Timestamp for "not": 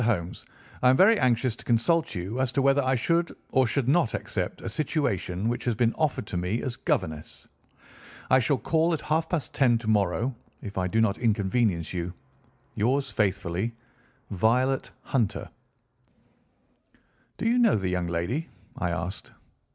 3.87-4.15, 11.01-11.19